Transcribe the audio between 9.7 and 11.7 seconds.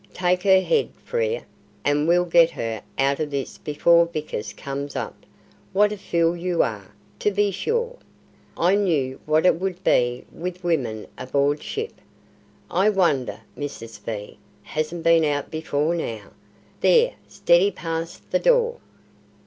be with women aboard